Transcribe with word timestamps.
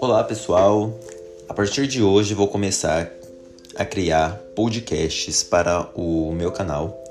Olá 0.00 0.22
pessoal, 0.24 0.92
a 1.48 1.54
partir 1.54 1.86
de 1.86 2.02
hoje 2.02 2.34
vou 2.34 2.46
começar 2.46 3.10
a 3.74 3.84
criar 3.84 4.38
podcasts 4.54 5.42
para 5.42 5.88
o 5.94 6.32
meu 6.32 6.52
canal 6.52 7.02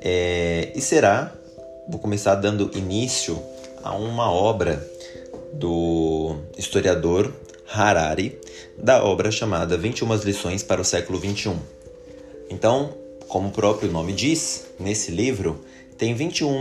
é, 0.00 0.72
e 0.74 0.80
será, 0.80 1.32
vou 1.88 2.00
começar 2.00 2.34
dando 2.34 2.76
início 2.76 3.40
a 3.84 3.94
uma 3.94 4.32
obra 4.32 4.84
do 5.52 6.36
historiador 6.58 7.32
Harari, 7.72 8.36
da 8.76 9.04
obra 9.04 9.30
chamada 9.30 9.76
21 9.76 10.14
lições 10.16 10.62
para 10.62 10.80
o 10.80 10.84
século 10.84 11.20
21. 11.20 11.56
Então, 12.50 12.94
como 13.28 13.48
o 13.48 13.52
próprio 13.52 13.92
nome 13.92 14.12
diz, 14.12 14.66
nesse 14.78 15.12
livro 15.12 15.60
tem 15.96 16.14
21 16.14 16.58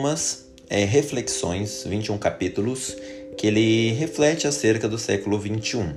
é, 0.69 0.83
reflexões, 0.83 1.83
21 1.85 2.17
capítulos 2.17 2.95
que 3.37 3.47
ele 3.47 3.91
reflete 3.93 4.47
acerca 4.47 4.87
do 4.87 4.97
século 4.97 5.37
21. 5.37 5.93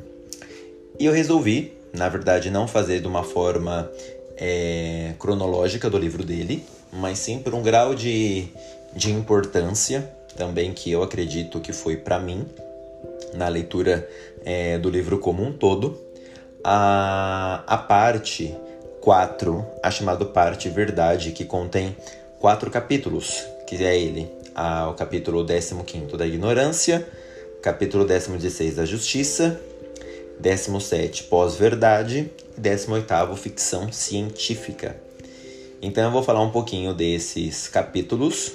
E 0.99 1.07
eu 1.07 1.13
resolvi, 1.13 1.73
na 1.93 2.09
verdade, 2.09 2.51
não 2.51 2.67
fazer 2.67 3.01
de 3.01 3.07
uma 3.07 3.23
forma 3.23 3.91
é, 4.37 5.13
cronológica 5.19 5.89
do 5.89 5.99
livro 5.99 6.25
dele, 6.25 6.65
mas 6.93 7.19
sim 7.19 7.39
por 7.39 7.55
um 7.55 7.63
grau 7.63 7.95
de, 7.95 8.49
de 8.95 9.11
importância 9.13 10.11
também 10.37 10.73
que 10.73 10.91
eu 10.91 11.03
acredito 11.03 11.61
que 11.61 11.73
foi 11.73 11.97
para 11.97 12.19
mim 12.19 12.47
na 13.35 13.49
leitura 13.49 14.09
é, 14.45 14.79
do 14.79 14.89
livro 14.89 15.19
como 15.19 15.43
um 15.43 15.53
todo. 15.53 15.99
A, 16.65 17.63
a 17.67 17.77
parte 17.77 18.55
4, 19.01 19.65
a 19.83 19.91
chamada 19.91 20.25
parte 20.25 20.69
verdade, 20.69 21.33
que 21.33 21.45
contém 21.45 21.97
quatro 22.39 22.71
capítulos, 22.71 23.45
que 23.67 23.83
é 23.83 23.99
ele, 23.99 24.31
a, 24.59 24.91
o 24.91 24.95
capítulo 24.95 25.47
15 25.47 26.17
da 26.17 26.27
ignorância, 26.27 27.07
capítulo 27.63 28.05
16 28.05 28.75
da 28.75 28.85
justiça, 28.85 29.61
17 30.41 31.25
pós-verdade 31.25 32.29
e 32.57 32.61
18 32.61 33.37
ficção 33.37 33.93
científica. 33.93 34.97
Então 35.81 36.03
eu 36.03 36.11
vou 36.11 36.25
falar 36.25 36.43
um 36.43 36.51
pouquinho 36.51 36.93
desses 36.93 37.69
capítulos 37.69 38.51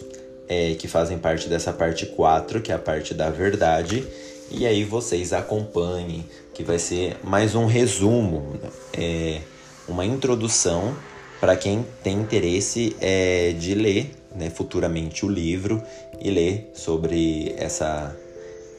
é, 0.49 0.73
que 0.73 0.89
fazem 0.89 1.17
parte 1.17 1.47
dessa 1.47 1.71
parte 1.71 2.05
4, 2.05 2.61
que 2.61 2.73
é 2.73 2.75
a 2.75 2.79
parte 2.79 3.13
da 3.13 3.29
verdade, 3.29 4.05
e 4.51 4.67
aí 4.67 4.83
vocês 4.83 5.31
acompanhem, 5.31 6.25
que 6.53 6.63
vai 6.63 6.79
ser 6.79 7.15
mais 7.23 7.55
um 7.55 7.65
resumo, 7.65 8.59
é, 8.91 9.39
uma 9.87 10.05
introdução 10.05 10.93
para 11.39 11.55
quem 11.55 11.85
tem 12.03 12.17
interesse 12.19 12.93
é, 12.99 13.53
de 13.53 13.73
ler 13.73 14.11
né, 14.35 14.49
futuramente 14.49 15.25
o 15.25 15.29
livro 15.29 15.81
e 16.19 16.29
ler 16.29 16.71
sobre 16.73 17.53
essa, 17.57 18.15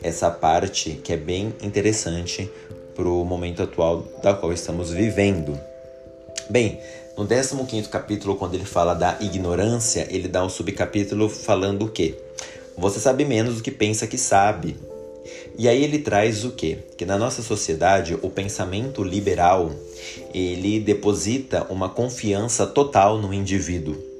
essa 0.02 0.30
parte 0.30 1.00
que 1.02 1.12
é 1.12 1.16
bem 1.16 1.54
interessante 1.62 2.50
para 2.94 3.08
o 3.08 3.24
momento 3.24 3.62
atual 3.62 4.04
da 4.22 4.34
qual 4.34 4.52
estamos 4.52 4.90
vivendo. 4.90 5.58
Bem, 6.48 6.78
no 7.16 7.26
15 7.26 7.88
capítulo, 7.88 8.36
quando 8.36 8.54
ele 8.54 8.64
fala 8.64 8.94
da 8.94 9.16
ignorância, 9.20 10.06
ele 10.10 10.28
dá 10.28 10.44
um 10.44 10.48
subcapítulo 10.48 11.28
falando 11.28 11.84
o 11.84 11.88
quê? 11.88 12.14
Você 12.76 12.98
sabe 12.98 13.24
menos 13.24 13.56
do 13.56 13.62
que 13.62 13.70
pensa 13.70 14.06
que 14.06 14.18
sabe. 14.18 14.76
E 15.56 15.68
aí 15.68 15.82
ele 15.84 16.00
traz 16.00 16.44
o 16.44 16.50
quê? 16.50 16.78
Que 16.96 17.06
na 17.06 17.16
nossa 17.16 17.40
sociedade, 17.40 18.18
o 18.20 18.28
pensamento 18.28 19.02
liberal, 19.02 19.70
ele 20.34 20.80
deposita 20.80 21.64
uma 21.70 21.88
confiança 21.88 22.66
total 22.66 23.18
no 23.18 23.32
indivíduo. 23.32 24.13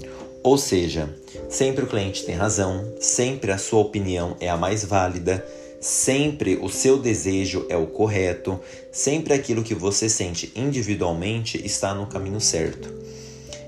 Ou 0.45 0.56
seja, 0.56 1.09
sempre 1.48 1.83
o 1.83 1.89
cliente 1.89 2.25
tem 2.25 2.37
razão, 2.37 2.95
sempre 3.00 3.50
a 3.50 3.59
sua 3.59 3.81
opinião 3.81 4.37
é 4.39 4.48
a 4.48 4.56
mais 4.56 4.84
válida, 4.84 5.45
Sempre 5.84 6.56
o 6.62 6.70
seu 6.70 6.97
desejo 6.97 7.67
é 7.69 7.77
o 7.77 7.86
correto, 7.86 8.59
sempre 8.91 9.34
aquilo 9.34 9.62
que 9.62 9.75
você 9.75 10.09
sente 10.09 10.51
individualmente 10.56 11.61
está 11.63 11.95
no 11.95 12.07
caminho 12.07 12.41
certo. 12.41 12.91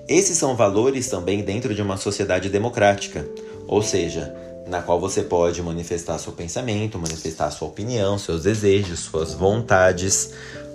Esses 0.09 0.39
são 0.39 0.56
valores 0.56 1.09
também 1.09 1.43
dentro 1.43 1.75
de 1.75 1.83
uma 1.83 1.99
sociedade 1.99 2.49
democrática, 2.49 3.28
ou 3.69 3.83
seja, 3.83 4.34
na 4.67 4.81
qual 4.81 4.99
você 4.99 5.22
pode 5.22 5.62
manifestar 5.62 6.19
seu 6.19 6.33
pensamento, 6.33 6.99
manifestar 6.99 7.51
sua 7.51 7.69
opinião, 7.69 8.19
seus 8.19 8.45
desejos, 8.45 9.01
suas 9.01 9.34
vontades. 9.34 10.31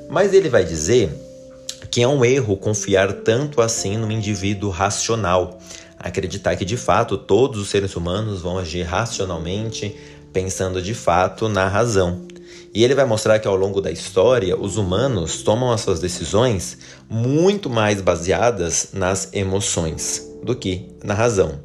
Mas 0.07 0.35
ele 0.35 0.47
vai 0.47 0.63
dizer 0.63 1.11
que 1.89 2.03
é 2.03 2.07
um 2.07 2.23
erro 2.23 2.55
confiar 2.55 3.11
tanto 3.23 3.63
assim 3.63 3.97
no 3.97 4.11
indivíduo 4.11 4.69
racional, 4.69 5.57
acreditar 6.01 6.55
que 6.55 6.65
de 6.65 6.77
fato 6.77 7.17
todos 7.17 7.59
os 7.59 7.69
seres 7.69 7.95
humanos 7.95 8.41
vão 8.41 8.57
agir 8.57 8.83
racionalmente, 8.83 9.95
pensando 10.33 10.81
de 10.81 10.93
fato 10.93 11.47
na 11.47 11.67
razão. 11.67 12.21
E 12.73 12.83
ele 12.83 12.95
vai 12.95 13.05
mostrar 13.05 13.37
que 13.39 13.47
ao 13.47 13.55
longo 13.55 13.81
da 13.81 13.91
história, 13.91 14.57
os 14.57 14.77
humanos 14.77 15.43
tomam 15.43 15.71
as 15.71 15.81
suas 15.81 15.99
decisões 15.99 16.77
muito 17.09 17.69
mais 17.69 18.01
baseadas 18.01 18.89
nas 18.93 19.29
emoções 19.33 20.25
do 20.41 20.55
que 20.55 20.89
na 21.03 21.13
razão. 21.13 21.59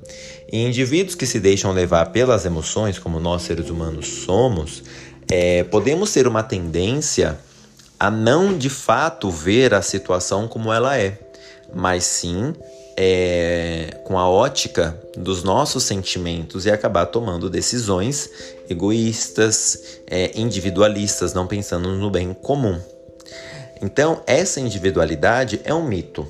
E 0.52 0.64
indivíduos 0.64 1.14
que 1.14 1.26
se 1.26 1.38
deixam 1.38 1.72
levar 1.72 2.06
pelas 2.06 2.44
emoções, 2.44 2.98
como 2.98 3.20
nós 3.20 3.42
seres 3.42 3.70
humanos 3.70 4.06
somos, 4.24 4.82
é, 5.30 5.64
podemos 5.64 6.12
ter 6.12 6.26
uma 6.26 6.42
tendência 6.42 7.38
a 7.98 8.10
não 8.10 8.56
de 8.56 8.68
fato 8.68 9.30
ver 9.30 9.74
a 9.74 9.82
situação 9.82 10.46
como 10.46 10.72
ela 10.72 10.98
é, 10.98 11.10
mas 11.74 12.04
sim 12.04 12.54
é, 12.96 14.00
com 14.04 14.18
a 14.18 14.28
ótica 14.28 14.98
dos 15.16 15.42
nossos 15.42 15.84
sentimentos 15.84 16.64
e 16.64 16.70
acabar 16.70 17.06
tomando 17.06 17.50
decisões 17.50 18.30
egoístas, 18.68 20.00
é, 20.06 20.32
individualistas, 20.38 21.34
não 21.34 21.46
pensando 21.46 21.90
no 21.90 22.10
bem 22.10 22.32
comum. 22.32 22.80
Então, 23.82 24.22
essa 24.26 24.60
individualidade 24.60 25.60
é 25.64 25.74
um 25.74 25.86
mito. 25.86 26.26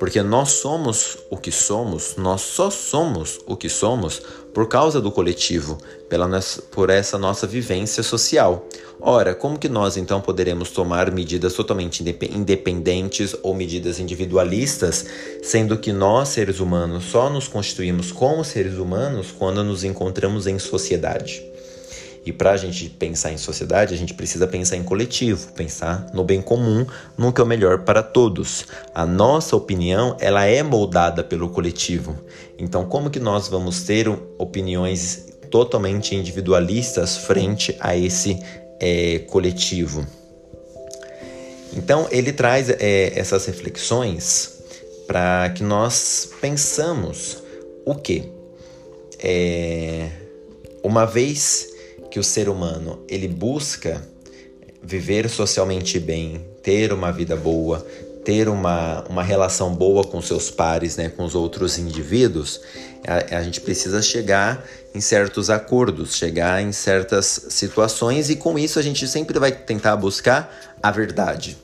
Porque 0.00 0.22
nós 0.22 0.52
somos 0.52 1.18
o 1.28 1.36
que 1.36 1.52
somos, 1.52 2.16
nós 2.16 2.40
só 2.40 2.70
somos 2.70 3.38
o 3.46 3.54
que 3.54 3.68
somos 3.68 4.22
por 4.52 4.68
causa 4.68 5.00
do 5.00 5.10
coletivo, 5.10 5.78
pela 6.08 6.28
por 6.70 6.90
essa 6.90 7.18
nossa 7.18 7.46
vivência 7.46 8.02
social. 8.02 8.66
Ora, 9.00 9.34
como 9.34 9.58
que 9.58 9.68
nós 9.68 9.96
então 9.96 10.20
poderemos 10.20 10.70
tomar 10.70 11.10
medidas 11.10 11.54
totalmente 11.54 12.02
independentes 12.02 13.34
ou 13.42 13.54
medidas 13.54 13.98
individualistas, 13.98 15.06
sendo 15.42 15.78
que 15.78 15.92
nós, 15.92 16.28
seres 16.28 16.60
humanos, 16.60 17.04
só 17.04 17.30
nos 17.30 17.48
constituímos 17.48 18.12
como 18.12 18.44
seres 18.44 18.74
humanos 18.74 19.28
quando 19.36 19.64
nos 19.64 19.84
encontramos 19.84 20.46
em 20.46 20.58
sociedade? 20.58 21.50
E 22.24 22.32
para 22.32 22.52
a 22.52 22.56
gente 22.56 22.90
pensar 22.90 23.32
em 23.32 23.38
sociedade, 23.38 23.94
a 23.94 23.96
gente 23.96 24.12
precisa 24.12 24.46
pensar 24.46 24.76
em 24.76 24.82
coletivo, 24.82 25.52
pensar 25.52 26.06
no 26.12 26.22
bem 26.22 26.42
comum, 26.42 26.86
no 27.16 27.32
que 27.32 27.40
é 27.40 27.44
o 27.44 27.46
melhor 27.46 27.78
para 27.78 28.02
todos. 28.02 28.66
A 28.94 29.06
nossa 29.06 29.56
opinião, 29.56 30.16
ela 30.20 30.44
é 30.44 30.62
moldada 30.62 31.24
pelo 31.24 31.48
coletivo. 31.48 32.16
Então, 32.58 32.84
como 32.84 33.08
que 33.08 33.18
nós 33.18 33.48
vamos 33.48 33.84
ter 33.84 34.06
opiniões 34.38 35.28
totalmente 35.50 36.14
individualistas 36.14 37.16
frente 37.16 37.74
a 37.80 37.96
esse 37.96 38.38
é, 38.78 39.20
coletivo? 39.20 40.06
Então, 41.72 42.06
ele 42.10 42.32
traz 42.32 42.68
é, 42.68 43.18
essas 43.18 43.46
reflexões 43.46 44.60
para 45.06 45.50
que 45.50 45.62
nós 45.62 46.30
pensamos 46.40 47.42
o 47.86 47.94
que? 47.94 48.30
É, 49.18 50.08
uma 50.82 51.04
vez 51.04 51.69
que 52.10 52.18
o 52.18 52.24
ser 52.24 52.48
humano 52.48 53.04
ele 53.08 53.28
busca 53.28 54.02
viver 54.82 55.28
socialmente 55.28 55.98
bem, 55.98 56.44
ter 56.62 56.92
uma 56.92 57.12
vida 57.12 57.36
boa, 57.36 57.86
ter 58.24 58.48
uma, 58.48 59.02
uma 59.08 59.22
relação 59.22 59.74
boa 59.74 60.04
com 60.04 60.20
seus 60.20 60.50
pares, 60.50 60.96
né, 60.96 61.08
com 61.08 61.24
os 61.24 61.34
outros 61.34 61.78
indivíduos, 61.78 62.60
a, 63.06 63.38
a 63.38 63.42
gente 63.42 63.60
precisa 63.60 64.02
chegar 64.02 64.64
em 64.94 65.00
certos 65.00 65.50
acordos, 65.50 66.16
chegar 66.16 66.62
em 66.62 66.72
certas 66.72 67.46
situações 67.48 68.28
e 68.28 68.36
com 68.36 68.58
isso 68.58 68.78
a 68.78 68.82
gente 68.82 69.06
sempre 69.06 69.38
vai 69.38 69.52
tentar 69.52 69.96
buscar 69.96 70.52
a 70.82 70.90
verdade. 70.90 71.56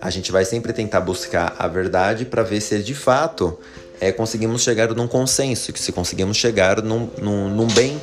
A 0.00 0.10
gente 0.10 0.32
vai 0.32 0.44
sempre 0.44 0.72
tentar 0.72 1.00
buscar 1.00 1.54
a 1.58 1.66
verdade 1.68 2.24
para 2.24 2.42
ver 2.42 2.60
se 2.60 2.82
de 2.82 2.94
fato 2.94 3.58
é, 4.00 4.10
conseguimos 4.10 4.62
chegar 4.62 4.92
num 4.94 5.06
consenso, 5.06 5.72
que 5.72 5.80
se 5.80 5.92
conseguimos 5.92 6.36
chegar 6.36 6.82
num, 6.82 7.08
num, 7.18 7.48
num 7.48 7.66
bem 7.68 8.00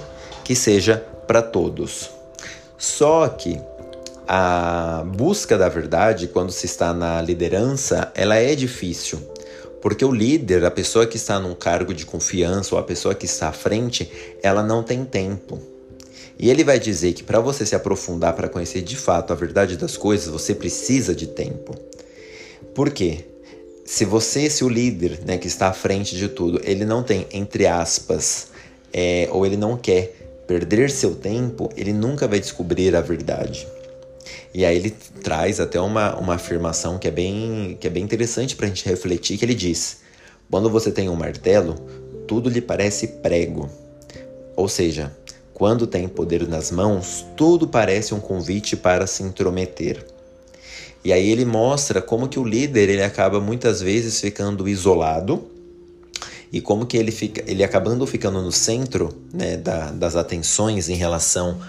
que 0.50 0.56
seja 0.56 0.98
para 1.28 1.44
todos. 1.44 2.10
Só 2.76 3.28
que 3.28 3.62
a 4.28 5.04
busca 5.06 5.56
da 5.56 5.70
verdade, 5.70 6.28
quando 6.28 6.52
se 6.52 6.66
está 6.66 6.92
na 6.92 7.22
liderança, 7.22 8.12
ela 8.16 8.36
é 8.36 8.56
difícil. 8.56 9.20
Porque 9.80 10.04
o 10.04 10.12
líder, 10.12 10.66
a 10.66 10.72
pessoa 10.72 11.06
que 11.06 11.18
está 11.18 11.40
num 11.40 11.54
cargo 11.54 11.94
de 11.94 12.04
confiança 12.04 12.74
ou 12.74 12.82
a 12.82 12.84
pessoa 12.84 13.14
que 13.14 13.28
está 13.28 13.50
à 13.50 13.52
frente, 13.52 14.12
ela 14.42 14.64
não 14.64 14.82
tem 14.82 15.06
tempo. 15.06 15.60
E 16.40 16.50
ele 16.50 16.64
vai 16.64 16.80
dizer 16.80 17.14
que 17.14 17.22
para 17.22 17.40
você 17.40 17.64
se 17.64 17.76
aprofundar, 17.76 18.34
para 18.34 18.50
conhecer 18.50 18.82
de 18.82 18.96
fato 18.98 19.32
a 19.32 19.36
verdade 19.36 19.78
das 19.78 19.98
coisas, 19.98 20.30
você 20.30 20.56
precisa 20.56 21.14
de 21.14 21.28
tempo. 21.28 21.76
Por 22.74 22.90
quê? 22.90 23.24
Se 23.86 24.04
você, 24.04 24.50
se 24.50 24.64
o 24.64 24.70
líder 24.70 25.20
né, 25.24 25.38
que 25.38 25.46
está 25.46 25.68
à 25.68 25.74
frente 25.74 26.16
de 26.16 26.28
tudo, 26.28 26.60
ele 26.64 26.86
não 26.86 27.04
tem, 27.04 27.28
entre 27.32 27.68
aspas, 27.68 28.48
é, 28.92 29.30
ou 29.32 29.46
ele 29.46 29.56
não 29.56 29.78
quer 29.78 30.19
perder 30.50 30.90
seu 30.90 31.14
tempo, 31.14 31.70
ele 31.78 31.94
nunca 31.94 32.28
vai 32.28 32.40
descobrir 32.40 32.96
a 32.96 33.02
verdade. 33.02 33.68
E 34.52 34.66
aí 34.66 34.76
ele 34.76 34.90
traz 35.24 35.60
até 35.60 35.80
uma, 35.80 36.16
uma 36.16 36.34
afirmação 36.34 36.98
que 36.98 37.08
é 37.08 37.12
bem, 37.12 37.78
que 37.80 37.86
é 37.86 37.90
bem 37.92 38.04
interessante 38.04 38.56
para 38.56 38.66
a 38.66 38.70
gente 38.70 38.84
refletir, 38.90 39.38
que 39.38 39.46
ele 39.46 39.54
diz, 39.54 40.00
quando 40.50 40.68
você 40.68 40.92
tem 40.92 41.08
um 41.08 41.16
martelo, 41.16 41.76
tudo 42.28 42.50
lhe 42.50 42.62
parece 42.62 43.06
prego. 43.22 43.70
Ou 44.56 44.68
seja, 44.68 45.16
quando 45.54 45.86
tem 45.86 46.08
poder 46.08 46.48
nas 46.48 46.72
mãos, 46.72 47.24
tudo 47.38 47.68
parece 47.68 48.16
um 48.16 48.20
convite 48.20 48.76
para 48.76 49.06
se 49.06 49.22
intrometer. 49.22 50.04
E 51.06 51.14
aí 51.14 51.30
ele 51.30 51.46
mostra 51.46 52.02
como 52.02 52.28
que 52.28 52.40
o 52.40 52.44
líder 52.44 52.90
ele 52.90 53.04
acaba 53.04 53.40
muitas 53.40 53.82
vezes 53.82 54.20
ficando 54.20 54.68
isolado 54.68 55.59
e 56.52 56.62
como 56.62 56.86
que 56.86 56.98
ele 56.98 57.12
fica, 57.12 57.44
ele 57.46 57.64
acabando 57.64 58.06
ficando 58.08 58.42
no 58.42 58.52
centro 58.52 59.14
né, 59.34 59.58
da, 59.58 59.92
das 59.92 60.16
atenções 60.16 60.90
em 60.90 60.96
relação 60.96 61.60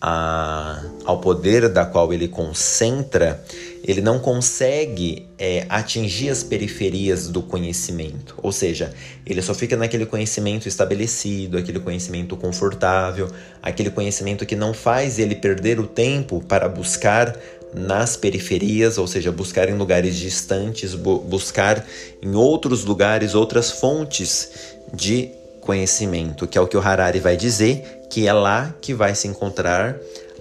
a, 0.00 0.82
ao 1.04 1.20
poder 1.20 1.68
da 1.68 1.84
qual 1.84 2.12
ele 2.12 2.26
concentra, 2.26 3.44
ele 3.84 4.00
não 4.00 4.18
consegue 4.18 5.26
é, 5.38 5.66
atingir 5.68 6.30
as 6.30 6.42
periferias 6.42 7.28
do 7.28 7.42
conhecimento. 7.42 8.34
Ou 8.42 8.50
seja, 8.50 8.94
ele 9.26 9.42
só 9.42 9.52
fica 9.52 9.76
naquele 9.76 10.06
conhecimento 10.06 10.66
estabelecido, 10.66 11.58
aquele 11.58 11.80
conhecimento 11.80 12.36
confortável, 12.36 13.30
aquele 13.62 13.90
conhecimento 13.90 14.46
que 14.46 14.56
não 14.56 14.72
faz 14.72 15.18
ele 15.18 15.34
perder 15.34 15.78
o 15.78 15.86
tempo 15.86 16.42
para 16.46 16.68
buscar 16.68 17.36
nas 17.74 18.16
periferias, 18.16 18.98
ou 18.98 19.06
seja, 19.06 19.30
buscar 19.30 19.68
em 19.68 19.76
lugares 19.76 20.16
distantes, 20.16 20.94
bu 20.94 21.18
buscar 21.18 21.86
em 22.22 22.34
outros 22.34 22.84
lugares 22.84 23.34
outras 23.34 23.70
fontes 23.70 24.50
de 24.92 25.30
conhecimento, 25.60 26.46
que 26.46 26.58
é 26.58 26.60
o 26.60 26.66
que 26.66 26.76
o 26.76 26.80
Harari 26.80 27.20
vai 27.20 27.36
dizer, 27.36 28.06
que 28.10 28.26
é 28.26 28.32
lá 28.32 28.74
que 28.80 28.92
vai 28.92 29.14
se 29.14 29.28
encontrar 29.28 29.96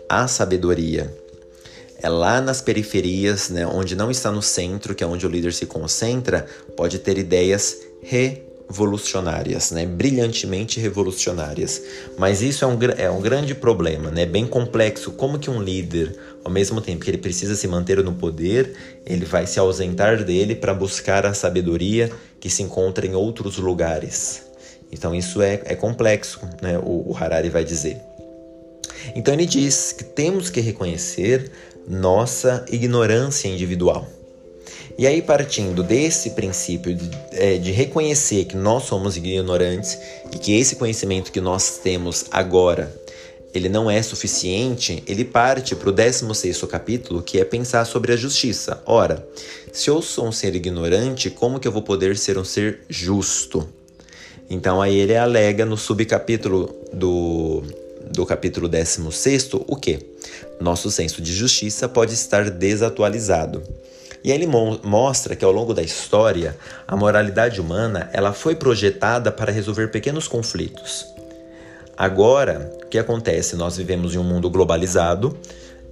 a 0.08 0.28
sabedoria. 0.28 1.14
É 2.02 2.10
lá 2.10 2.40
nas 2.40 2.62
periferias, 2.62 3.50
né, 3.50 3.68
onde 3.68 3.96
não 3.96 4.10
está 4.10 4.32
no 4.32 4.42
centro, 4.42 4.96
que 4.96 5.04
é 5.04 5.08
onde 5.08 5.26
o 5.26 5.30
líder 5.30 5.54
se 5.54 5.66
concentra, 5.66 6.46
pode 6.76 6.98
ter 7.00 7.18
ideias 7.18 7.78
re 8.02 8.50
revolucionárias, 8.70 9.72
né? 9.72 9.86
brilhantemente 9.86 10.80
revolucionárias. 10.80 11.82
Mas 12.18 12.42
isso 12.44 12.64
é 12.64 12.68
um, 12.68 12.78
é 12.98 13.10
um 13.10 13.20
grande 13.20 13.56
problema, 13.56 14.12
né? 14.12 14.28
bem 14.28 14.46
complexo. 14.46 15.12
Como 15.14 15.40
que 15.40 15.50
um 15.50 15.60
líder, 15.60 16.16
ao 16.44 16.52
mesmo 16.52 16.82
tempo 16.82 17.04
que 17.04 17.10
ele 17.10 17.18
precisa 17.18 17.56
se 17.56 17.68
manter 17.68 18.04
no 18.04 18.14
poder, 18.14 18.74
ele 19.06 19.26
vai 19.26 19.46
se 19.46 19.60
ausentar 19.60 20.24
dele 20.24 20.56
para 20.56 20.74
buscar 20.74 21.26
a 21.26 21.34
sabedoria 21.34 22.12
que 22.40 22.50
se 22.50 22.64
encontra 22.64 23.06
em 23.06 23.16
outros 23.16 23.58
lugares? 23.58 24.44
Então 24.92 25.14
isso 25.14 25.42
é, 25.42 25.62
é 25.66 25.76
complexo, 25.76 26.40
né? 26.62 26.80
o, 26.80 27.12
o 27.12 27.18
Harari 27.18 27.50
vai 27.50 27.64
dizer. 27.64 27.98
Então 29.16 29.34
ele 29.34 29.46
diz 29.46 29.92
que 29.92 30.04
temos 30.04 30.50
que 30.50 30.60
reconhecer 30.60 31.52
nossa 31.88 32.66
ignorância 32.72 33.48
individual. 33.48 34.08
E 34.98 35.08
aí, 35.08 35.22
partindo 35.22 35.82
desse 35.82 36.32
princípio 36.32 36.94
de, 36.94 37.10
é, 37.32 37.58
de, 37.58 37.72
reconhecer 37.72 38.44
que 38.44 38.58
nós 38.58 38.84
somos 38.84 39.16
ignorantes 39.16 39.98
e 40.34 40.38
que 40.38 40.60
esse 40.60 40.76
conhecimento 40.76 41.32
que 41.32 41.40
nós 41.40 41.78
temos 41.78 42.26
agora 42.32 42.94
ele 43.54 43.70
não 43.70 43.90
é 43.90 44.02
suficiente, 44.02 45.04
ele 45.08 45.26
parte 45.26 45.76
para 45.76 45.90
o 45.90 45.92
16 45.92 46.62
capítulo, 46.64 47.22
que 47.22 47.40
é 47.40 47.44
pensar 47.44 47.86
sobre 47.86 48.14
a 48.14 48.16
justiça. 48.16 48.82
Ora, 48.86 49.28
se 49.72 49.90
eu 49.90 50.02
sou 50.02 50.28
um 50.28 50.32
ser 50.32 50.56
ignorante, 50.56 51.30
como 51.30 51.60
que 51.60 51.68
eu 51.68 51.72
vou 51.72 51.82
poder 51.82 52.18
ser 52.18 52.38
um 52.38 52.44
ser 52.44 52.82
justo? 52.88 53.68
Então 54.50 54.82
aí 54.82 54.98
ele 54.98 55.16
alega 55.16 55.66
no 55.66 55.78
subcapítulo 55.78 56.76
do, 56.94 57.64
do 58.12 58.26
capítulo 58.26 58.68
16 58.68 59.50
o 59.68 59.76
que? 59.76 60.00
Nosso 60.60 60.92
senso 60.92 61.22
de 61.22 61.34
justiça 61.34 61.88
pode 61.88 62.14
estar 62.14 62.50
desatualizado. 62.50 63.64
E 64.24 64.32
ele 64.32 64.46
mo 64.46 64.80
mostra 64.84 65.36
que 65.36 65.46
ao 65.46 65.52
longo 65.52 65.74
da 65.74 65.82
história, 65.82 66.58
a 66.88 66.96
moralidade 66.96 67.62
humana 67.62 68.10
ela 68.12 68.34
foi 68.34 68.56
projetada 68.56 69.32
para 69.32 69.52
resolver 69.52 69.90
pequenos 69.90 70.28
conflitos. 70.28 71.06
Agora, 72.00 72.72
o 72.82 72.88
que 72.88 72.98
acontece? 72.98 73.58
Nós 73.58 73.76
vivemos 73.76 74.16
em 74.16 74.18
um 74.18 74.24
mundo 74.24 74.50
globalizado, 74.50 75.38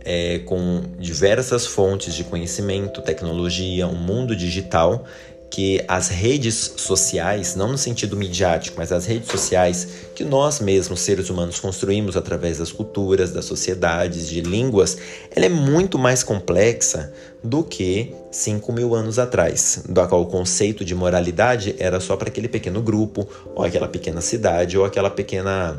é, 0.06 0.40
com 0.46 0.84
diversas 0.98 1.66
fontes 1.66 2.16
de 2.16 2.24
conhecimento, 2.24 3.02
tecnologia, 3.02 3.86
um 3.88 3.96
mundo 3.96 4.34
digital 4.34 5.04
que 5.50 5.84
as 5.86 6.08
redes 6.08 6.76
sociais, 6.78 7.56
não 7.56 7.70
no 7.70 7.78
sentido 7.78 8.16
midiático, 8.16 8.78
mas 8.78 8.94
as 8.94 9.06
redes 9.06 9.30
sociais 9.30 9.88
que 10.16 10.24
nós 10.24 10.62
mesmos, 10.62 11.02
seres 11.02 11.30
humanos, 11.30 11.60
construímos 11.60 12.16
através 12.16 12.58
das 12.58 12.72
culturas, 12.72 13.32
das 13.32 13.44
sociedades, 13.44 14.30
de 14.30 14.40
línguas, 14.40 14.98
ela 15.36 15.46
é 15.46 15.50
muito 15.50 16.00
mais 16.00 16.24
complexa 16.24 17.12
do 17.44 17.66
que 17.66 18.16
5 18.32 18.72
mil 18.72 18.96
anos 18.96 19.20
atrás, 19.20 19.84
do 19.90 20.08
qual 20.08 20.22
o 20.22 20.28
conceito 20.28 20.86
de 20.86 20.96
moralidade 20.96 21.76
era 21.80 22.00
só 22.00 22.16
para 22.16 22.30
aquele 22.30 22.48
pequeno 22.48 22.82
grupo, 22.82 23.28
ou 23.54 23.66
aquela 23.66 23.90
pequena 23.90 24.22
cidade, 24.22 24.78
ou 24.78 24.86
aquela 24.86 25.10
pequena 25.10 25.78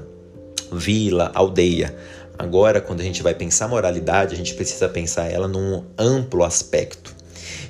vila, 0.72 1.30
aldeia. 1.34 1.94
Agora, 2.38 2.80
quando 2.80 3.00
a 3.00 3.04
gente 3.04 3.22
vai 3.22 3.34
pensar 3.34 3.66
moralidade, 3.66 4.34
a 4.34 4.36
gente 4.36 4.54
precisa 4.54 4.88
pensar 4.88 5.26
ela 5.26 5.48
num 5.48 5.84
amplo 5.98 6.44
aspecto. 6.44 7.16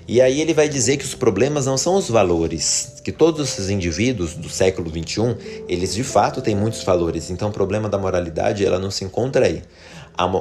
E 0.06 0.20
aí 0.20 0.40
ele 0.40 0.54
vai 0.54 0.68
dizer 0.68 0.96
que 0.96 1.04
os 1.04 1.14
problemas 1.14 1.66
não 1.66 1.76
são 1.76 1.96
os 1.96 2.08
valores, 2.08 2.94
que 3.04 3.12
todos 3.12 3.46
esses 3.46 3.68
indivíduos 3.68 4.34
do 4.34 4.48
século 4.48 4.90
21, 4.90 5.36
eles 5.68 5.94
de 5.94 6.02
fato 6.02 6.40
têm 6.40 6.56
muitos 6.56 6.82
valores. 6.82 7.30
Então 7.30 7.50
o 7.50 7.52
problema 7.52 7.88
da 7.88 7.98
moralidade, 7.98 8.64
ela 8.64 8.78
não 8.78 8.90
se 8.90 9.04
encontra 9.04 9.46
aí. 9.46 9.62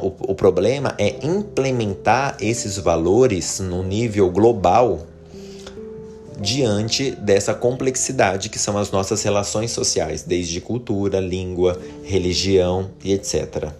O 0.01 0.33
problema 0.33 0.95
é 0.97 1.15
implementar 1.21 2.37
esses 2.39 2.77
valores 2.77 3.59
no 3.59 3.83
nível 3.83 4.31
global 4.31 5.05
diante 6.39 7.11
dessa 7.11 7.53
complexidade 7.53 8.49
que 8.49 8.59
são 8.59 8.77
as 8.77 8.91
nossas 8.91 9.23
relações 9.23 9.71
sociais, 9.71 10.23
desde 10.23 10.61
cultura, 10.61 11.19
língua, 11.19 11.79
religião 12.03 12.91
e 13.03 13.13
etc. 13.13 13.71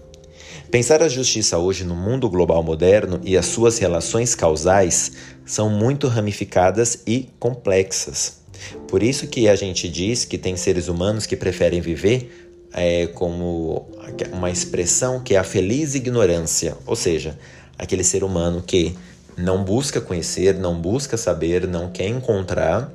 Pensar 0.70 1.02
a 1.02 1.08
justiça 1.08 1.58
hoje 1.58 1.86
no 1.86 1.96
mundo 1.96 2.30
global 2.30 2.62
moderno 2.62 3.22
e 3.24 3.38
as 3.38 3.46
suas 3.46 3.78
relações 3.78 4.36
causais 4.36 5.14
são 5.46 5.70
muito 5.70 6.08
ramificadas 6.08 7.00
e 7.08 7.30
complexas. 7.40 8.42
Por 8.88 9.02
isso 9.02 9.28
que 9.28 9.48
a 9.48 9.56
gente 9.56 9.88
diz 9.88 10.26
que 10.26 10.38
tem 10.38 10.58
seres 10.58 10.88
humanos 10.88 11.26
que 11.26 11.38
preferem 11.38 11.80
viver 11.80 12.50
é, 12.74 13.08
como 13.08 13.88
uma 14.34 14.52
expressão 14.52 15.22
que 15.22 15.36
é 15.36 15.38
a 15.38 15.44
feliz 15.44 15.96
ignorância, 15.96 16.76
ou 16.86 16.96
seja, 16.96 17.38
aquele 17.78 18.04
ser 18.04 18.24
humano 18.24 18.62
que 18.62 18.96
não 19.38 19.64
busca 19.64 20.02
conhecer, 20.02 20.56
não 20.56 20.76
busca 20.80 21.16
saber, 21.16 21.68
não 21.68 21.90
quer 21.90 22.08
encontrar 22.08 22.92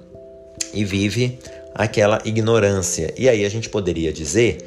e 0.74 0.84
vive 0.84 1.38
aquela 1.74 2.20
ignorância. 2.24 3.14
E 3.16 3.28
aí 3.28 3.44
a 3.44 3.48
gente 3.48 3.68
poderia 3.68 4.12
dizer 4.12 4.58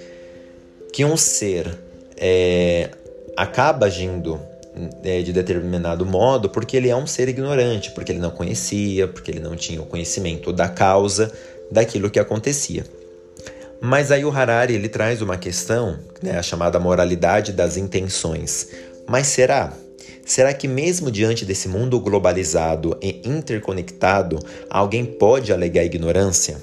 que 0.93 1.03
um 1.03 1.17
ser 1.17 1.77
é, 2.17 2.89
acaba 3.35 3.87
agindo 3.87 4.39
é, 5.03 5.21
de 5.21 5.33
determinado 5.33 6.05
modo 6.05 6.49
porque 6.49 6.77
ele 6.77 6.89
é 6.89 6.95
um 6.95 7.05
ser 7.05 7.27
ignorante, 7.27 7.91
porque 7.91 8.11
ele 8.11 8.19
não 8.19 8.31
conhecia, 8.31 9.07
porque 9.07 9.31
ele 9.31 9.39
não 9.41 9.55
tinha 9.55 9.81
o 9.81 9.85
conhecimento 9.85 10.53
da 10.53 10.69
causa 10.69 11.31
daquilo 11.69 12.09
que 12.09 12.19
acontecia. 12.19 12.85
Mas 13.81 14.11
aí 14.11 14.23
o 14.23 14.31
Harari 14.31 14.73
ele 14.73 14.87
traz 14.87 15.21
uma 15.21 15.37
questão, 15.37 15.99
né, 16.21 16.37
a 16.37 16.41
chamada 16.41 16.79
moralidade 16.79 17.51
das 17.51 17.75
intenções. 17.77 18.69
Mas 19.05 19.27
será? 19.27 19.73
Será 20.25 20.55
que 20.55 20.67
mesmo 20.67 21.11
diante 21.11 21.45
desse 21.45 21.67
mundo 21.67 21.99
globalizado 21.99 22.97
e 22.99 23.21
interconectado, 23.23 24.39
alguém 24.67 25.05
pode 25.05 25.53
alegar 25.53 25.85
ignorância? 25.85 26.59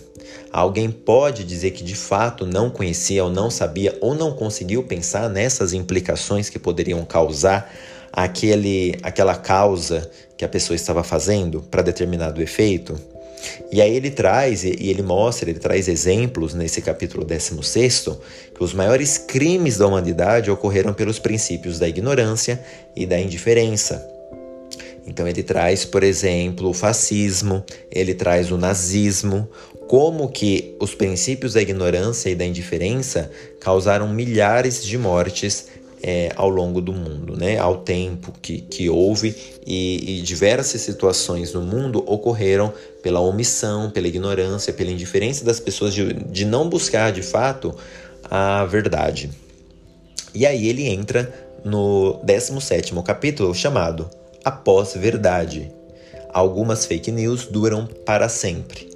Alguém 0.53 0.91
pode 0.91 1.45
dizer 1.45 1.71
que 1.71 1.85
de 1.85 1.95
fato 1.95 2.45
não 2.45 2.69
conhecia 2.69 3.23
ou 3.23 3.31
não 3.31 3.49
sabia 3.51 3.97
ou 4.01 4.17
não 4.17 4.35
conseguiu 4.35 4.83
pensar 4.83 5.31
nessas 5.31 5.73
implicações 5.73 6.51
que 6.51 6.59
poderiam 6.59 7.05
causar 7.05 7.73
aquele, 8.13 8.99
aquela 9.01 9.37
causa 9.37 10.11
que 10.37 10.45
a 10.45 10.49
pessoa 10.49 10.75
estava 10.75 11.05
fazendo 11.05 11.63
para 11.63 11.83
determinado 11.83 12.43
efeito? 12.43 13.12
E 13.71 13.81
aí 13.81 13.97
ele 13.97 14.11
traz, 14.11 14.65
e 14.65 14.89
ele 14.89 15.03
mostra, 15.03 15.51
ele 15.51 15.59
traz 15.59 15.89
exemplos 15.89 16.55
nesse 16.55 16.81
capítulo 16.81 17.25
16, 17.25 18.09
que 18.55 18.63
os 18.63 18.75
maiores 18.75 19.19
crimes 19.19 19.79
da 19.79 19.87
humanidade 19.87 20.51
ocorreram 20.51 20.93
pelos 20.93 21.19
princípios 21.19 21.79
da 21.79 21.89
ignorância 21.89 22.63
e 22.95 23.07
da 23.07 23.19
indiferença. 23.19 24.07
Então 25.07 25.27
ele 25.27 25.43
traz, 25.43 25.85
por 25.85 26.03
exemplo, 26.03 26.69
o 26.69 26.75
fascismo, 26.75 27.65
ele 27.91 28.15
traz 28.15 28.53
o 28.53 28.57
nazismo, 28.57 29.49
como 29.89 30.29
que 30.31 30.77
os 30.81 30.95
princípios 30.95 31.55
da 31.55 31.61
ignorância 31.61 32.31
e 32.31 32.35
da 32.35 32.47
indiferença 32.47 33.31
causaram 33.61 34.09
milhares 34.09 34.83
de 34.83 34.97
mortes 34.97 35.67
é, 36.03 36.33
ao 36.35 36.49
longo 36.49 36.81
do 36.81 36.93
mundo, 36.93 37.37
né? 37.37 37.59
ao 37.59 37.79
tempo 37.79 38.33
que, 38.43 38.61
que 38.61 38.91
houve 38.91 39.35
e, 39.67 40.19
e 40.19 40.23
diversas 40.23 40.81
situações 40.81 41.53
no 41.53 41.63
mundo 41.63 42.03
ocorreram 42.07 42.73
pela 43.03 43.21
omissão, 43.21 43.91
pela 43.91 44.09
ignorância, 44.09 44.73
pela 44.73 44.91
indiferença 44.91 45.45
das 45.45 45.61
pessoas 45.61 45.95
de, 45.95 46.13
de 46.13 46.45
não 46.45 46.69
buscar 46.69 47.13
de 47.13 47.23
fato 47.23 47.75
a 48.25 48.65
verdade. 48.65 49.31
E 50.35 50.47
aí 50.47 50.69
ele 50.69 50.89
entra 50.89 51.33
no 51.65 52.21
17 52.25 52.95
capítulo 53.05 53.55
chamado 53.55 54.09
A 54.45 54.51
Pós-Verdade. 54.51 55.71
Algumas 56.33 56.87
fake 56.87 57.13
news 57.13 57.47
duram 57.47 57.87
para 57.87 58.29
sempre. 58.29 58.91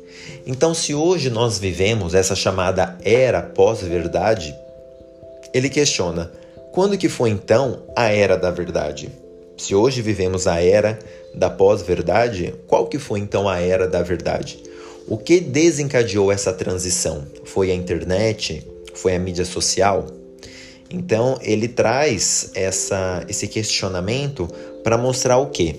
Então, 0.46 0.72
se 0.72 0.94
hoje 0.94 1.28
nós 1.28 1.58
vivemos 1.58 2.14
essa 2.14 2.34
chamada 2.34 2.96
era 3.04 3.42
pós-verdade, 3.42 4.56
ele 5.52 5.68
questiona: 5.68 6.30
quando 6.76 6.98
que 6.98 7.08
foi 7.08 7.30
então 7.30 7.84
a 7.96 8.12
era 8.12 8.36
da 8.36 8.50
verdade? 8.50 9.10
Se 9.56 9.74
hoje 9.74 10.02
vivemos 10.02 10.46
a 10.46 10.60
era 10.60 10.98
da 11.34 11.48
pós-verdade, 11.48 12.54
qual 12.66 12.86
que 12.86 12.98
foi 12.98 13.18
então 13.18 13.48
a 13.48 13.58
era 13.58 13.88
da 13.88 14.02
verdade? 14.02 14.62
O 15.08 15.16
que 15.16 15.40
desencadeou 15.40 16.30
essa 16.30 16.52
transição? 16.52 17.26
Foi 17.46 17.70
a 17.70 17.74
internet? 17.74 18.62
Foi 18.92 19.14
a 19.14 19.18
mídia 19.18 19.46
social? 19.46 20.04
Então 20.90 21.38
ele 21.40 21.66
traz 21.66 22.50
essa, 22.54 23.24
esse 23.26 23.48
questionamento 23.48 24.46
para 24.84 24.98
mostrar 24.98 25.38
o 25.38 25.46
quê? 25.46 25.76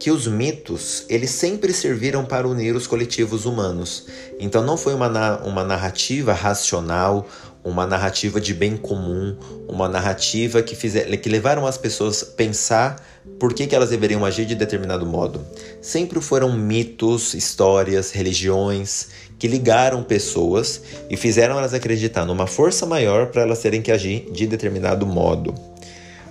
Que 0.00 0.10
os 0.10 0.26
mitos 0.26 1.04
eles 1.10 1.28
sempre 1.30 1.74
serviram 1.74 2.24
para 2.24 2.48
unir 2.48 2.74
os 2.74 2.86
coletivos 2.86 3.44
humanos. 3.44 4.06
Então 4.40 4.64
não 4.64 4.78
foi 4.78 4.94
uma, 4.94 5.42
uma 5.42 5.62
narrativa 5.62 6.32
racional, 6.32 7.26
uma 7.64 7.86
narrativa 7.86 8.40
de 8.40 8.52
bem 8.52 8.76
comum, 8.76 9.36
uma 9.68 9.88
narrativa 9.88 10.62
que, 10.62 10.74
fizer, 10.74 11.04
que 11.16 11.28
levaram 11.28 11.66
as 11.66 11.78
pessoas 11.78 12.22
a 12.22 12.26
pensar 12.26 13.04
por 13.38 13.54
que, 13.54 13.66
que 13.66 13.74
elas 13.74 13.90
deveriam 13.90 14.24
agir 14.24 14.44
de 14.44 14.54
determinado 14.54 15.06
modo. 15.06 15.44
Sempre 15.80 16.20
foram 16.20 16.52
mitos, 16.52 17.34
histórias, 17.34 18.10
religiões 18.10 19.08
que 19.38 19.46
ligaram 19.46 20.02
pessoas 20.02 20.82
e 21.08 21.16
fizeram 21.16 21.58
elas 21.58 21.74
acreditar 21.74 22.24
numa 22.24 22.46
força 22.46 22.86
maior 22.86 23.26
para 23.26 23.42
elas 23.42 23.60
terem 23.60 23.82
que 23.82 23.92
agir 23.92 24.28
de 24.30 24.46
determinado 24.46 25.06
modo. 25.06 25.54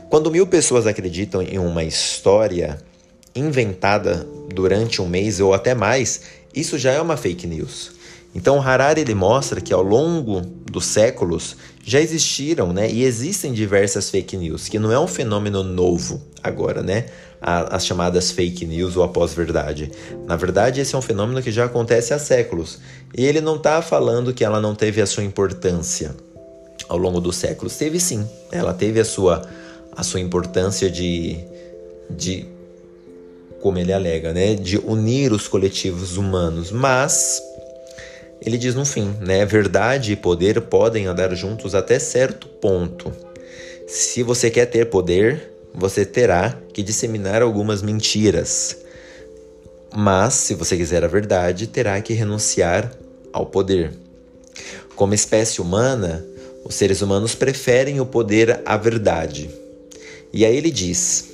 Quando 0.10 0.32
mil 0.32 0.46
pessoas 0.46 0.86
acreditam 0.86 1.42
em 1.42 1.58
uma 1.58 1.84
história 1.84 2.78
inventada 3.34 4.28
durante 4.54 5.02
um 5.02 5.08
mês 5.08 5.40
ou 5.40 5.54
até 5.54 5.74
mais, 5.74 6.22
isso 6.54 6.78
já 6.78 6.92
é 6.92 7.02
uma 7.02 7.16
fake 7.16 7.48
news. 7.48 8.01
Então 8.34 8.62
Harari 8.62 9.02
ele 9.02 9.14
mostra 9.14 9.60
que 9.60 9.74
ao 9.74 9.84
longo 9.84 10.42
dos 10.42 10.86
séculos 10.86 11.58
já 11.84 12.00
existiram, 12.00 12.72
né, 12.72 12.90
e 12.90 13.04
existem 13.04 13.52
diversas 13.52 14.10
fake 14.10 14.38
news, 14.38 14.70
que 14.70 14.80
não 14.80 14.92
é 14.92 15.00
um 15.00 15.08
fenômeno 15.08 15.64
novo 15.64 16.22
agora, 16.44 16.82
né? 16.82 17.06
as 17.42 17.86
chamadas 17.88 18.30
fake 18.32 18.66
news 18.68 18.96
ou 18.96 19.04
a 19.04 19.08
pós-verdade. 19.08 19.92
Na 20.28 20.36
verdade, 20.36 20.80
esse 20.80 20.94
é 20.94 20.98
um 20.98 21.02
fenômeno 21.02 21.42
que 21.42 21.52
já 21.52 21.66
acontece 21.66 22.14
há 22.14 22.20
séculos. 22.20 22.78
E 23.18 23.26
ele 23.26 23.42
não 23.42 23.56
está 23.56 23.82
falando 23.82 24.32
que 24.32 24.46
ela 24.46 24.62
não 24.62 24.76
teve 24.76 25.02
a 25.02 25.08
sua 25.08 25.24
importância 25.24 26.16
ao 26.88 27.00
longo 27.00 27.20
dos 27.20 27.36
séculos. 27.36 27.76
Teve 27.76 28.00
sim. 28.00 28.30
Ela 28.52 28.74
teve 28.76 29.00
a 29.00 29.06
sua, 29.06 29.42
a 29.96 30.04
sua 30.04 30.20
importância 30.20 30.88
de, 30.90 31.40
de, 32.12 32.46
como 33.60 33.80
ele 33.80 33.92
alega, 33.92 34.32
né? 34.32 34.54
de 34.54 34.78
unir 34.78 35.34
os 35.34 35.48
coletivos 35.48 36.18
humanos. 36.18 36.70
Mas 36.70 37.42
ele 38.44 38.58
diz 38.58 38.74
no 38.74 38.84
fim, 38.84 39.16
né? 39.22 39.46
Verdade 39.46 40.14
e 40.14 40.16
poder 40.16 40.62
podem 40.62 41.06
andar 41.06 41.34
juntos 41.36 41.76
até 41.76 42.00
certo 42.00 42.48
ponto. 42.48 43.12
Se 43.88 44.24
você 44.24 44.50
quer 44.50 44.66
ter 44.66 44.86
poder, 44.86 45.52
você 45.74 46.06
terá 46.06 46.58
que 46.74 46.82
disseminar 46.82 47.42
algumas 47.42 47.82
mentiras. 47.82 48.78
Mas, 49.94 50.34
se 50.34 50.56
você 50.56 50.76
quiser 50.76 51.04
a 51.04 51.08
verdade, 51.08 51.68
terá 51.68 52.00
que 52.02 52.14
renunciar 52.14 52.92
ao 53.32 53.46
poder. 53.46 53.92
Como 54.96 55.14
espécie 55.14 55.62
humana, 55.62 56.26
os 56.64 56.76
seres 56.76 57.02
humanos 57.02 57.36
preferem 57.36 58.00
o 58.00 58.06
poder 58.06 58.62
à 58.66 58.78
verdade. 58.78 59.50
E 60.34 60.46
aí 60.46 60.56
ele 60.56 60.72
diz 60.72 61.31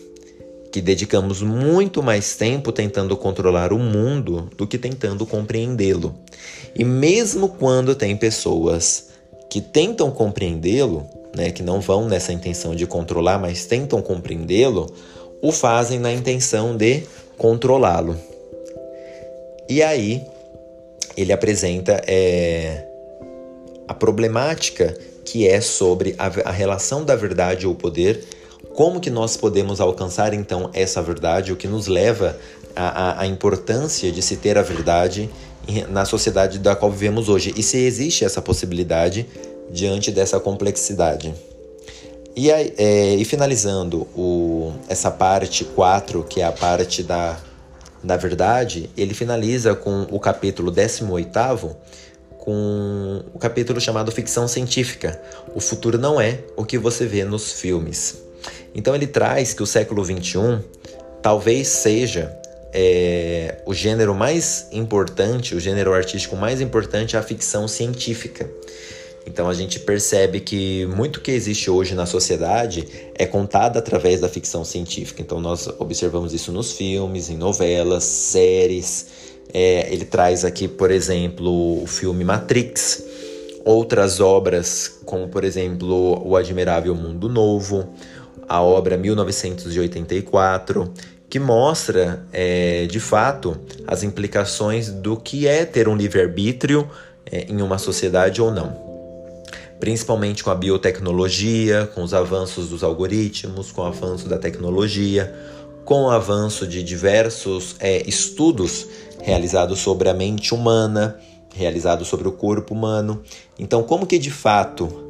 que 0.77 0.81
dedicamos 0.81 1.41
muito 1.41 2.03
mais 2.03 2.35
tempo 2.35 2.71
tentando 2.71 3.17
controlar 3.17 3.73
o 3.73 3.79
mundo 3.79 4.47
do 4.55 4.67
que 4.67 4.77
tentando 4.77 5.25
compreendê-lo. 5.25 6.13
E 6.75 6.83
mesmo 6.83 7.49
quando 7.49 7.95
tem 7.95 8.15
pessoas 8.15 9.07
que 9.49 9.59
tentam 9.59 10.11
compreendê-lo, 10.11 11.03
né, 11.35 11.49
que 11.49 11.63
não 11.63 11.81
vão 11.81 12.07
nessa 12.07 12.31
intenção 12.31 12.75
de 12.75 12.85
controlar, 12.85 13.39
mas 13.39 13.65
tentam 13.65 14.03
compreendê-lo, 14.03 14.85
o 15.41 15.51
fazem 15.51 15.97
na 15.97 16.13
intenção 16.13 16.77
de 16.77 17.01
controlá-lo. 17.39 18.15
E 19.67 19.81
aí 19.81 20.23
ele 21.17 21.33
apresenta 21.33 22.03
é, 22.05 22.85
a 23.87 23.95
problemática 23.95 24.95
que 25.25 25.47
é 25.47 25.59
sobre 25.59 26.13
a, 26.19 26.27
a 26.49 26.51
relação 26.51 27.03
da 27.03 27.15
verdade 27.15 27.65
ou 27.65 27.73
poder, 27.73 28.23
como 28.77 28.99
que 28.99 29.09
nós 29.09 29.35
podemos 29.35 29.81
alcançar 29.81 30.35
então 30.35 30.69
essa 30.71 31.01
verdade, 31.01 31.51
o 31.51 31.55
que 31.55 31.67
nos 31.67 31.87
leva 31.87 32.37
à, 32.75 33.25
importância 33.25 34.11
de 34.11 34.21
se 34.21 34.37
ter 34.37 34.55
a 34.55 34.61
verdade 34.61 35.31
na 35.89 36.05
sociedade 36.05 36.59
da 36.59 36.75
qual 36.75 36.91
vivemos 36.91 37.27
hoje 37.27 37.55
e 37.57 37.63
se 37.63 37.79
existe 37.79 38.23
essa 38.23 38.39
possibilidade 38.39 39.25
diante 39.71 40.11
dessa 40.11 40.39
complexidade. 40.39 41.33
E, 42.35 42.51
é, 42.51 43.15
e 43.15 43.25
finalizando 43.25 44.07
o, 44.15 44.71
essa 44.87 45.09
parte 45.09 45.63
4, 45.63 46.23
que 46.25 46.41
é 46.41 46.45
a 46.45 46.51
parte 46.51 47.01
da, 47.01 47.35
da 48.03 48.15
verdade, 48.15 48.91
ele 48.95 49.15
finaliza 49.15 49.73
com 49.73 50.05
o 50.11 50.19
capítulo 50.19 50.69
18, 50.69 51.75
com 52.37 53.23
o 53.33 53.39
capítulo 53.39 53.81
chamado 53.81 54.11
Ficção 54.11 54.47
Científica. 54.47 55.19
O 55.55 55.59
futuro 55.59 55.97
não 55.97 56.21
é 56.21 56.41
o 56.55 56.63
que 56.63 56.77
você 56.77 57.07
vê 57.07 57.23
nos 57.23 57.53
filmes. 57.53 58.26
Então 58.73 58.95
ele 58.95 59.07
traz 59.07 59.53
que 59.53 59.63
o 59.63 59.65
século 59.65 60.03
XXI 60.03 60.63
talvez 61.21 61.67
seja 61.67 62.35
é, 62.73 63.57
o 63.65 63.73
gênero 63.73 64.13
mais 64.13 64.67
importante, 64.71 65.55
o 65.55 65.59
gênero 65.59 65.93
artístico 65.93 66.35
mais 66.35 66.61
importante 66.61 67.17
a 67.17 67.23
ficção 67.23 67.67
científica. 67.67 68.49
Então 69.25 69.49
a 69.49 69.53
gente 69.53 69.79
percebe 69.81 70.39
que 70.39 70.85
muito 70.95 71.19
que 71.19 71.31
existe 71.31 71.69
hoje 71.69 71.93
na 71.93 72.05
sociedade 72.05 72.87
é 73.13 73.25
contado 73.25 73.77
através 73.77 74.21
da 74.21 74.29
ficção 74.29 74.63
científica. 74.63 75.21
Então 75.21 75.41
nós 75.41 75.67
observamos 75.79 76.33
isso 76.33 76.51
nos 76.51 76.71
filmes, 76.71 77.29
em 77.29 77.35
novelas, 77.35 78.05
séries. 78.05 79.07
É, 79.53 79.91
ele 79.91 80.05
traz 80.05 80.45
aqui, 80.45 80.67
por 80.67 80.91
exemplo, 80.91 81.83
o 81.83 81.85
filme 81.87 82.23
Matrix, 82.23 83.03
outras 83.65 84.21
obras, 84.21 84.99
como 85.05 85.27
por 85.27 85.43
exemplo 85.43 86.25
O 86.25 86.37
Admirável 86.37 86.95
Mundo 86.95 87.27
Novo, 87.27 87.85
a 88.47 88.61
obra 88.61 88.97
1984, 88.97 90.93
que 91.29 91.39
mostra 91.39 92.25
é, 92.31 92.85
de 92.85 92.99
fato 92.99 93.57
as 93.85 94.03
implicações 94.03 94.89
do 94.89 95.17
que 95.17 95.47
é 95.47 95.65
ter 95.65 95.87
um 95.87 95.95
livre-arbítrio 95.95 96.89
é, 97.25 97.45
em 97.49 97.61
uma 97.61 97.77
sociedade 97.77 98.41
ou 98.41 98.51
não 98.51 98.87
principalmente 99.79 100.43
com 100.43 100.49
a 100.49 100.55
biotecnologia, 100.55 101.89
com 101.93 102.01
os 102.03 102.13
avanços 102.13 102.69
dos 102.69 102.83
algoritmos, 102.83 103.71
com 103.71 103.81
o 103.81 103.85
avanço 103.85 104.27
da 104.27 104.37
tecnologia, 104.37 105.33
com 105.85 106.03
o 106.03 106.09
avanço 106.09 106.67
de 106.67 106.83
diversos 106.83 107.75
é, 107.79 108.07
estudos 108.07 108.87
realizados 109.21 109.79
sobre 109.79 110.09
a 110.09 110.13
mente 110.13 110.53
humana, 110.53 111.17
realizados 111.53 112.07
sobre 112.07 112.27
o 112.27 112.31
corpo 112.31 112.73
humano. 112.73 113.21
Então, 113.57 113.83
como 113.83 114.05
que 114.05 114.17
de 114.17 114.31
fato 114.31 115.06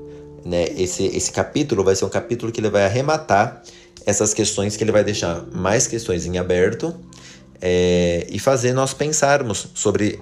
né, 0.48 0.66
esse, 0.78 1.06
esse 1.08 1.32
capítulo 1.32 1.84
vai 1.84 1.96
ser 1.96 2.06
um 2.06 2.10
capítulo 2.10 2.52
que 2.52 2.62
ele 2.62 2.70
vai 2.70 2.86
arrematar 2.86 3.62
essas 4.06 4.34
questões 4.34 4.78
que 4.78 4.84
ele 4.84 4.92
vai 4.94 5.04
deixar 5.04 5.46
mais 5.52 5.86
questões 5.88 6.26
em 6.26 6.38
aberto 6.38 6.96
é, 7.62 8.26
e 8.30 8.40
fazer 8.40 8.72
nós 8.72 8.94
pensarmos 8.94 9.68
sobre 9.74 10.20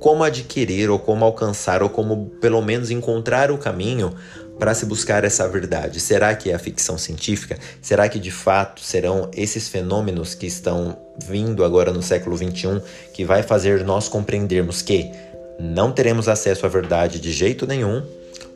como 0.00 0.24
adquirir 0.24 0.90
ou 0.90 0.98
como 0.98 1.24
alcançar 1.24 1.82
ou 1.82 1.88
como 1.88 2.30
pelo 2.40 2.60
menos 2.60 2.90
encontrar 2.90 3.52
o 3.52 3.58
caminho 3.58 4.12
para 4.58 4.74
se 4.74 4.84
buscar 4.84 5.22
essa 5.22 5.48
verdade? 5.48 6.00
Será 6.00 6.34
que 6.34 6.50
é 6.50 6.54
a 6.54 6.58
ficção 6.58 6.98
científica? 6.98 7.56
Será 7.80 8.08
que 8.08 8.18
de 8.18 8.32
fato 8.32 8.80
serão 8.80 9.30
esses 9.34 9.68
fenômenos 9.68 10.34
que 10.34 10.46
estão 10.46 10.98
vindo 11.28 11.64
agora 11.64 11.92
no 11.92 12.02
século 12.02 12.36
XXI 12.36 12.82
que 13.14 13.24
vai 13.24 13.44
fazer 13.44 13.84
nós 13.84 14.08
compreendermos 14.08 14.82
que 14.82 15.12
não 15.60 15.92
teremos 15.92 16.28
acesso 16.28 16.66
à 16.66 16.68
verdade 16.68 17.20
de 17.20 17.32
jeito 17.32 17.66
nenhum 17.66 18.04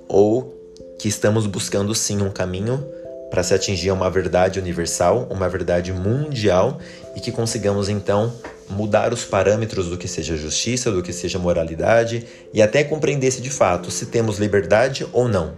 ou 0.09 0.60
que 1.01 1.09
estamos 1.09 1.47
buscando 1.47 1.95
sim 1.95 2.21
um 2.21 2.31
caminho 2.31 2.87
para 3.31 3.43
se 3.43 3.55
atingir 3.55 3.91
uma 3.91 4.11
verdade 4.11 4.59
universal, 4.59 5.27
uma 5.31 5.49
verdade 5.49 5.95
mundial 5.95 6.79
e 7.17 7.21
que 7.21 7.33
consigamos 7.33 7.89
então 7.89 8.31
mudar 8.69 9.11
os 9.11 9.25
parâmetros 9.25 9.89
do 9.89 9.97
que 9.97 10.07
seja 10.07 10.37
justiça, 10.37 10.91
do 10.91 11.03
que 11.03 11.11
seja 11.11 11.39
moralidade 11.39 12.27
e 12.53 12.61
até 12.61 12.85
compreender 12.85 13.31
se 13.31 13.41
de 13.41 13.49
fato 13.49 13.91
se 13.91 14.07
temos 14.07 14.39
liberdade 14.39 15.07
ou 15.11 15.27
não. 15.27 15.55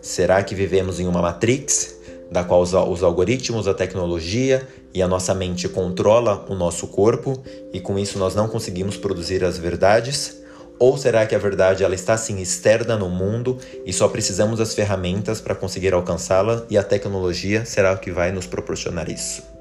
Será 0.00 0.42
que 0.42 0.52
vivemos 0.52 0.98
em 0.98 1.06
uma 1.06 1.22
matrix 1.22 1.94
da 2.28 2.42
qual 2.42 2.60
os, 2.60 2.74
algoritmos, 2.74 3.68
a 3.68 3.74
tecnologia 3.74 4.66
e 4.92 5.00
a 5.00 5.06
nossa 5.06 5.32
mente 5.32 5.68
controla 5.68 6.44
o 6.48 6.56
nosso 6.56 6.88
corpo 6.88 7.40
e 7.72 7.78
com 7.78 7.96
isso 7.96 8.18
nós 8.18 8.34
não 8.34 8.48
conseguimos 8.48 8.96
produzir 8.96 9.44
as 9.44 9.56
verdades? 9.56 10.41
Ou 10.82 10.96
será 10.96 11.24
que 11.24 11.34
a 11.36 11.38
verdade 11.38 11.84
ela 11.84 11.94
está 11.94 12.14
assim 12.14 12.40
externa 12.40 12.96
no 12.96 13.08
mundo 13.08 13.56
e 13.86 13.92
só 13.92 14.08
precisamos 14.08 14.58
das 14.58 14.74
ferramentas 14.74 15.40
para 15.40 15.54
conseguir 15.54 15.94
alcançá-la 15.94 16.66
e 16.68 16.76
a 16.76 16.82
tecnologia 16.82 17.64
será 17.64 17.92
o 17.92 17.98
que 17.98 18.10
vai 18.10 18.32
nos 18.32 18.48
proporcionar 18.48 19.08
isso? 19.08 19.51